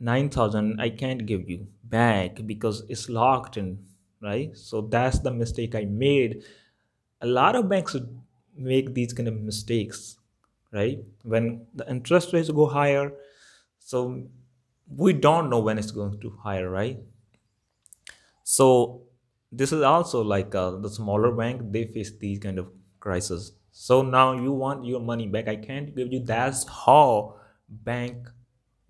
9000 0.00 0.80
i 0.80 0.88
can't 0.88 1.26
give 1.26 1.48
you 1.48 1.66
back 1.84 2.40
because 2.46 2.82
it's 2.88 3.08
locked 3.08 3.56
in 3.56 3.78
right? 4.22 4.54
So 4.56 4.82
that's 4.82 5.20
the 5.20 5.30
mistake 5.30 5.74
i 5.74 5.84
made. 5.84 6.42
A 7.22 7.26
lot 7.26 7.56
of 7.56 7.68
banks 7.70 7.96
make 8.56 8.94
these 8.94 9.12
kind 9.12 9.28
of 9.28 9.40
mistakes 9.40 10.18
right? 10.72 10.98
When 11.24 11.66
the 11.74 11.88
interest 11.90 12.32
rates 12.32 12.50
go 12.50 12.66
higher. 12.66 13.12
So 13.78 14.24
we 14.96 15.12
don't 15.12 15.50
know 15.50 15.60
when 15.60 15.78
it's 15.78 15.90
going 15.90 16.20
to 16.20 16.30
higher 16.42 16.70
right? 16.70 16.98
So 18.44 19.02
this 19.52 19.72
is 19.72 19.82
also 19.82 20.22
like 20.22 20.54
uh, 20.54 20.72
the 20.72 20.88
smaller 20.90 21.32
bank 21.32 21.72
they 21.72 21.84
face 21.86 22.12
these 22.18 22.38
kind 22.38 22.58
of 22.58 22.68
crisis. 23.00 23.52
So 23.72 24.02
now 24.02 24.32
you 24.32 24.52
want 24.52 24.84
your 24.84 25.00
money 25.00 25.26
back. 25.26 25.48
I 25.48 25.56
can't 25.56 25.94
give 25.94 26.12
you. 26.12 26.20
That's 26.20 26.66
how 26.68 27.36
bank 27.68 28.28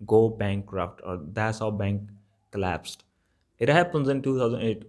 go 0.06 0.28
bankrupt 0.28 1.00
or 1.04 1.20
that's 1.32 1.58
how 1.58 1.70
bank 1.70 2.02
collapsed 2.50 3.04
it 3.58 3.68
happens 3.68 4.08
in 4.08 4.22
2008 4.22 4.84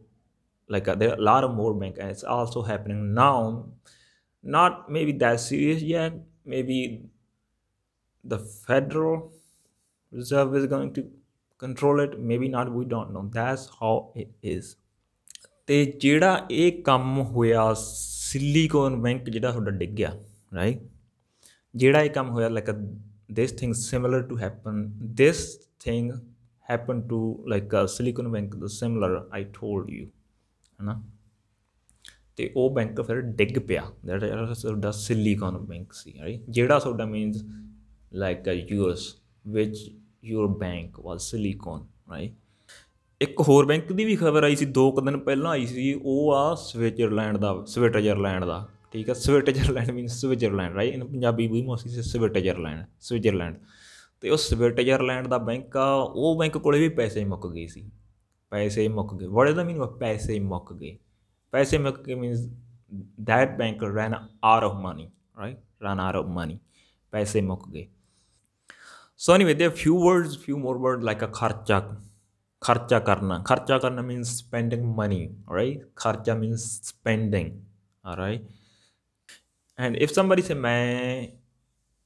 like 0.69 0.87
uh, 0.87 0.95
there 0.95 1.11
are 1.11 1.15
a 1.15 1.21
lot 1.21 1.43
of 1.43 1.53
more 1.53 1.73
bank 1.73 1.97
and 1.99 2.09
it's 2.09 2.23
also 2.23 2.61
happening 2.61 3.13
now 3.13 3.65
not 4.43 4.91
maybe 4.91 5.11
that 5.11 5.39
serious 5.39 5.81
yet 5.81 6.13
maybe 6.45 7.01
the 8.23 8.39
federal 8.39 9.31
reserve 10.11 10.55
is 10.55 10.65
going 10.65 10.93
to 10.93 11.09
control 11.57 11.99
it 11.99 12.19
maybe 12.19 12.47
not 12.47 12.71
we 12.71 12.85
don't 12.85 13.11
know 13.11 13.29
that's 13.31 13.69
how 13.79 14.11
it 14.15 14.29
is 14.41 14.75
ਤੇ 15.67 15.85
ਜਿਹੜਾ 15.85 16.47
ਇਹ 16.51 16.83
ਕੰਮ 16.83 17.19
ਹੋਇਆ 17.19 17.73
silicon 17.73 19.01
bank 19.01 19.29
ਜਿਹੜਾ 19.29 19.51
ਤੁਹਾਡਾ 19.51 19.71
ਡਿੱਗ 19.71 19.89
ਗਿਆ 19.89 20.19
right 20.55 20.79
ਜਿਹੜਾ 21.75 22.01
ਇਹ 22.01 22.09
ਕੰਮ 22.09 22.29
ਹੋਇਆ 22.29 22.49
like 22.49 22.69
this 23.38 23.52
thing 23.52 23.74
similar 23.74 24.22
to 24.28 24.36
happen 24.36 24.76
this 25.20 25.40
thing 25.86 26.12
happened 26.70 27.08
to 27.08 27.44
like 27.54 27.72
a 27.72 27.88
silicon 27.88 28.32
bank 28.32 28.54
the 28.60 28.68
similar 28.68 29.10
i 29.40 29.44
told 29.60 29.92
you 29.98 30.06
ਹਨਾ 30.82 31.02
ਤੇ 32.36 32.52
ਉਹ 32.56 32.70
ਬੈਂਕ 32.70 33.00
ਫਿਰ 33.00 33.20
ਡਿੱਗ 33.20 33.58
ਪਿਆ 33.58 33.82
ਜਿਹੜਾ 34.04 34.54
ਤੁਹਾਡਾ 34.62 34.90
ਸਿਲੀਕਨ 34.90 35.58
ਬੈਂਕ 35.58 35.92
ਸੀ 35.92 36.14
ਰਾਈਟ 36.20 36.42
ਜਿਹੜਾ 36.50 36.78
ਤੁਹਾਡਾ 36.78 37.04
means 37.04 37.44
like 38.14 38.48
a 38.48 38.52
US 38.52 39.16
which 39.46 39.92
your 40.24 40.48
bank 40.48 41.00
was 41.00 41.30
Silicon 41.30 41.84
right 42.10 42.32
ਇੱਕ 43.20 43.40
ਹੋਰ 43.40 43.66
ਬੈਂਕ 43.66 43.92
ਦੀ 43.92 44.04
ਵੀ 44.04 44.16
ਖਬਰ 44.16 44.42
ਆਈ 44.42 44.56
ਸੀ 44.56 44.66
2 44.78 44.90
ਦਿਨ 45.04 45.16
ਪਹਿਲਾਂ 45.16 45.50
ਆਈ 45.50 45.66
ਸੀ 45.66 46.00
ਉਹ 46.02 46.32
ਆ 46.34 46.54
ਸਵਿਟਜ਼ਰਲੈਂਡ 46.54 47.36
ਦਾ 47.36 47.64
ਸਵਿਟਜ਼ਰਲੈਂਡ 47.66 48.44
ਦਾ 48.44 48.68
ਠੀਕ 48.91 49.09
ਹੈ 49.09 49.13
Switzerland 49.13 49.91
means 49.91 50.21
Switzerland 50.21 50.75
right 50.75 50.93
in 50.93 51.07
Punjabi 51.07 51.47
we 51.47 51.61
mostly 51.61 51.91
say 51.91 52.01
Switzerland 52.01 52.85
Switzerland 52.99 53.55
ਤੇ 54.21 54.29
ਉਹ 54.29 54.37
ਸਵਿਟਜ਼ਰਲੈਂਡ 54.37 55.27
ਦਾ 55.27 55.37
ਬੈਂਕ 55.37 55.77
ਆ 55.77 55.93
ਉਹ 55.93 56.39
ਬੈਂਕ 56.39 56.57
ਕੋਲੇ 56.57 56.79
ਵੀ 56.79 56.89
ਪੈਸੇ 56.89 57.25
ਮੁੱਕ 57.25 57.47
ਗਏ 57.47 57.67
ਸੀ 57.67 57.89
ਪੈਸੇ 58.49 58.87
ਮੁੱਕ 58.87 59.13
ਗਏ 59.13 59.25
what 59.25 59.47
is 59.47 59.55
the 59.55 59.63
meaning 59.63 59.83
of 59.83 59.89
ਪੈਸੇ 59.89 60.39
ਮੁੱਕ 60.39 60.73
ਗਏ 60.73 60.97
ਪੈਸੇ 61.51 61.77
ਮੁੱਕ 61.77 62.01
ਗਏ 62.01 62.15
means 62.15 62.49
that 63.29 63.47
bank 63.47 63.81
ran 63.83 64.13
out 64.21 64.63
of 64.63 64.75
money 64.75 65.05
right 65.41 65.55
ran 65.55 65.97
out 65.97 66.23
of 66.23 66.29
money 66.29 66.57
ਪੈਸੇ 67.11 67.41
ਮੁੱਕ 67.41 67.69
ਗਏ 67.69 67.87
so 69.27 69.37
anyway 69.37 69.57
there 69.57 69.71
are 69.71 69.75
few 69.75 69.95
words 69.95 70.29
few 70.29 70.59
more 70.63 70.77
words 70.77 71.03
like 71.09 71.25
a 71.25 71.29
kharcha 71.29 71.81
kharcha 72.67 72.99
karna 73.07 73.35
kharcha 73.51 73.79
karna 73.83 74.03
means 74.09 74.31
spending 74.43 74.85
money 74.85 75.21
all 75.21 75.57
right 75.57 75.79
kharcha 76.03 76.39
means 76.39 76.67
spending 79.71 79.95
all 79.95 79.95
right 79.95 79.95
and 79.95 79.95
if 79.95 80.15
somebody 80.15 80.41
say 80.41 80.53
मैं 80.53 81.27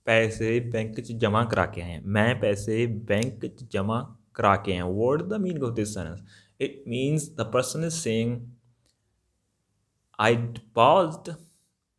पैसे 0.05 0.59
bank 0.59 1.00
च 1.00 1.11
जमा 1.11 1.43
करा 1.43 1.65
के 1.65 1.81
आए 1.81 2.01
मैं 2.05 2.39
पैसे 2.39 2.88
bank 2.88 3.45
च 3.45 3.63
जमा 3.71 4.17
करा 4.35 4.55
के 4.55 4.73
आए 4.73 4.81
what 4.81 5.29
the 5.29 5.39
meaning 5.39 5.63
of 5.63 5.75
this 5.75 5.93
sentence 5.93 6.21
it 6.59 6.88
means 6.88 7.29
the 7.35 7.45
person 7.45 7.83
is 7.83 8.03
saying 8.03 8.47
I 10.19 10.35
deposited 10.35 11.38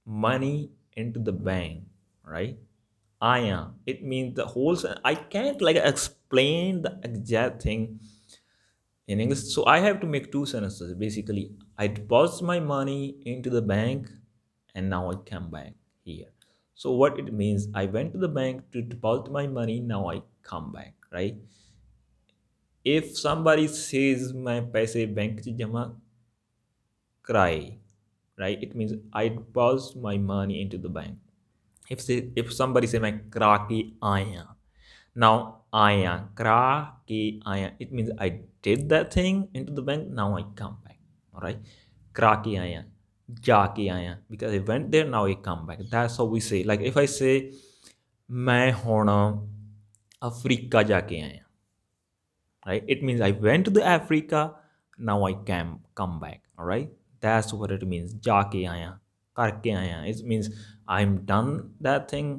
money 0.07 0.71
into 0.97 1.21
the 1.21 1.33
bank 1.33 1.85
right 2.25 2.59
I 3.21 3.39
am 3.39 3.75
it 3.87 4.05
means 4.05 4.35
the 4.35 4.47
whole 4.47 4.77
I 5.05 5.15
can't 5.15 5.61
like 5.61 5.77
explain 5.77 6.83
the 6.83 7.01
exact 7.05 7.63
thing 7.63 8.01
in 9.13 9.21
English. 9.21 9.39
So 9.39 9.67
I 9.67 9.81
have 9.81 10.01
to 10.01 10.07
make 10.07 10.33
two 10.33 10.47
sentences. 10.47 10.95
Basically, 10.95 11.53
I 11.79 11.89
deposit 11.89 12.45
my 12.45 12.61
money 12.61 13.17
into 13.25 13.51
the 13.51 13.63
bank 13.63 14.11
and 14.78 14.90
now 14.94 15.10
I 15.12 15.16
come 15.30 15.50
back 15.50 15.74
here. 16.06 16.30
So 16.76 16.92
what 16.94 17.18
it 17.18 17.34
means, 17.34 17.68
I 17.74 17.86
went 17.86 18.14
to 18.14 18.20
the 18.20 18.30
bank 18.30 18.70
to 18.74 18.82
deposit 18.82 19.32
my 19.32 19.48
money, 19.48 19.80
now 19.80 20.10
I 20.10 20.22
come 20.44 20.72
back, 20.72 20.94
right? 21.12 21.36
If 22.86 23.18
somebody 23.18 23.68
says 23.68 24.34
my 24.34 24.62
paise 24.62 25.08
bank 25.08 25.42
jama 25.58 25.96
cry, 27.24 27.78
right? 28.38 28.62
It 28.62 28.76
means 28.76 28.94
I 29.12 29.30
deposit 29.30 29.98
my 29.98 30.18
money 30.18 30.62
into 30.62 30.78
the 30.78 30.90
bank. 30.90 31.18
If 31.90 32.02
say, 32.02 32.30
if 32.36 32.54
somebody 32.54 32.86
say 32.86 33.00
my 33.00 33.14
kraki 33.38 33.96
aya, 34.02 34.44
now 35.16 35.64
aya 35.74 36.30
kraki 36.36 37.42
aya, 37.46 37.72
it 37.80 37.92
means 37.92 38.12
I 38.20 38.42
did 38.68 38.90
that 38.90 39.14
thing 39.14 39.48
into 39.54 39.72
the 39.72 39.82
bank 39.82 40.10
now 40.20 40.36
i 40.38 40.44
come 40.62 40.78
back 40.86 41.00
all 41.34 41.42
right 41.48 41.60
kra 42.18 42.32
ke 42.46 42.54
aaya 42.64 42.82
ja 43.49 43.61
ke 43.77 43.85
aaya 43.97 44.15
because 44.31 44.55
i 44.59 44.63
went 44.71 44.91
there 44.95 45.09
now 45.15 45.23
i 45.33 45.35
come 45.49 45.67
back 45.69 45.79
that's 45.91 46.17
how 46.19 46.27
we 46.35 46.41
say 46.41 46.63
like 46.71 46.83
if 46.93 46.99
i 47.05 47.07
say 47.19 47.35
ਮੈਂ 48.49 48.73
ਹੁਣ 48.73 49.09
Africa 50.27 50.83
ਜਾ 50.83 51.01
ਕੇ 51.01 51.21
ਆਇਆ 51.23 51.41
right 52.67 52.85
it 52.95 53.01
means 53.07 53.21
i 53.29 53.31
went 53.47 53.65
to 53.69 53.73
the 53.79 53.85
africa 53.93 54.43
now 55.09 55.17
i 55.29 55.33
can 55.49 55.73
come 56.01 56.15
back 56.25 56.41
all 56.59 56.69
right 56.73 56.91
that's 57.25 57.53
what 57.61 57.75
it 57.77 57.85
means 57.93 58.15
ਜਾ 58.27 58.43
ਕੇ 58.53 58.65
ਆਇਆ 58.67 58.99
ਕਰਕੇ 59.35 59.73
ਆਇਆ 59.73 60.03
it 60.13 60.23
means 60.33 60.49
i'm 60.97 61.13
done 61.33 61.51
that 61.87 62.09
thing 62.13 62.31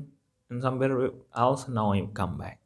in 0.52 0.62
somewhere 0.66 0.98
else 1.46 1.66
now 1.80 1.88
i 1.96 2.02
come 2.22 2.36
back 2.44 2.58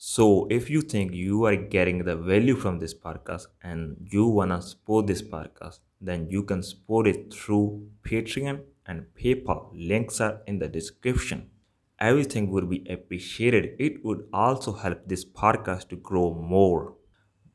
so, 0.00 0.46
if 0.48 0.70
you 0.70 0.80
think 0.80 1.12
you 1.12 1.44
are 1.44 1.56
getting 1.56 2.04
the 2.04 2.16
value 2.16 2.54
from 2.54 2.78
this 2.78 2.94
podcast 2.94 3.46
and 3.62 3.96
you 4.00 4.26
want 4.26 4.52
to 4.52 4.62
support 4.62 5.06
this 5.08 5.22
podcast, 5.22 5.80
then 6.00 6.28
you 6.30 6.44
can 6.44 6.62
support 6.62 7.08
it 7.08 7.34
through 7.34 7.88
Patreon 8.02 8.60
and 8.86 9.06
PayPal. 9.20 9.70
Links 9.74 10.20
are 10.20 10.40
in 10.46 10.60
the 10.60 10.68
description. 10.68 11.50
Everything 11.98 12.50
would 12.50 12.70
be 12.70 12.86
appreciated. 12.88 13.74
It 13.80 14.04
would 14.04 14.28
also 14.32 14.72
help 14.72 15.08
this 15.08 15.24
podcast 15.24 15.88
to 15.88 15.96
grow 15.96 16.32
more. 16.32 16.94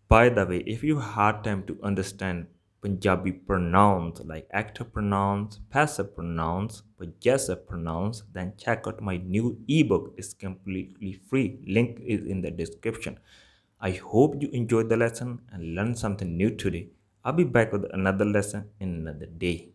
By 0.10 0.30
the 0.30 0.46
way, 0.46 0.64
if 0.68 0.84
you 0.84 1.00
had 1.00 1.44
time 1.44 1.64
to 1.68 1.80
understand 1.82 2.48
Punjabi 2.84 3.32
pronouns 3.32 4.20
like 4.26 4.48
active 4.52 4.94
pronouns, 4.94 5.60
passive 5.72 6.14
pronouns, 6.16 6.84
possessive 6.98 7.66
pronouns, 7.66 8.24
then 8.34 8.54
check 8.58 8.84
out 8.86 9.02
my 9.02 9.18
new 9.18 9.58
ebook. 9.68 10.14
It's 10.18 10.34
completely 10.34 11.14
free. 11.14 11.60
Link 11.66 12.00
is 12.06 12.26
in 12.26 12.42
the 12.42 12.52
description. 12.52 13.20
I 13.80 13.92
hope 13.92 14.42
you 14.42 14.50
enjoyed 14.50 14.90
the 14.90 14.98
lesson 14.98 15.40
and 15.52 15.76
learned 15.76 15.98
something 15.98 16.38
new 16.38 16.56
today. 16.56 16.90
I'll 17.24 17.34
be 17.34 17.46
back 17.46 17.72
with 17.72 17.86
another 17.94 18.26
lesson 18.26 18.70
in 18.80 18.90
another 18.96 19.26
day. 19.28 19.73